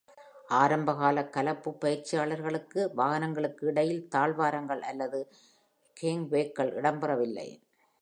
[0.59, 5.21] ஆரம்பகால கலப்பு பயிற்சியாளர்களுக்கு வாகனங்களுக்கு இடையில் தாழ்வாரங்கள் அல்லது
[5.97, 7.49] கேங்வேக்கள் இடம்பெறவில்லை.